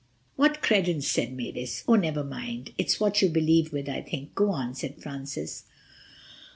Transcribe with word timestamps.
'"("What's 0.35 0.57
credence?" 0.65 1.07
said 1.07 1.31
Mavis. 1.31 1.83
"Oh, 1.87 1.93
never 1.93 2.23
mind. 2.23 2.73
It's 2.75 2.99
what 2.99 3.21
you 3.21 3.29
believe 3.29 3.71
with, 3.71 3.87
I 3.87 4.01
think. 4.01 4.33
Go 4.33 4.49
on," 4.49 4.73
said 4.73 4.99
Francis.) 4.99 5.65